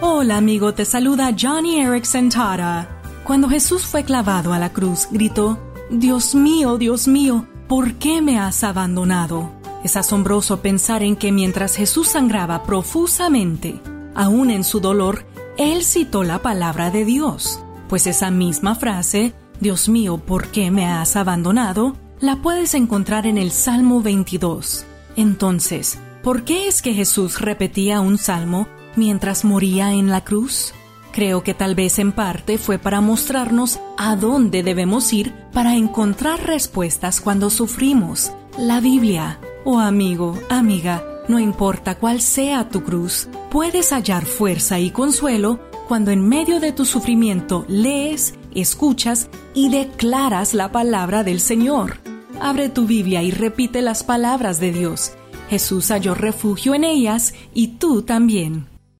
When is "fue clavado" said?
3.82-4.52